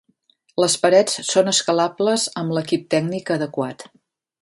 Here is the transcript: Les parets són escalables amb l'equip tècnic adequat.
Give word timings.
Les 0.63 0.75
parets 0.85 1.19
són 1.33 1.53
escalables 1.53 2.25
amb 2.43 2.57
l'equip 2.59 2.91
tècnic 2.97 3.35
adequat. 3.41 3.91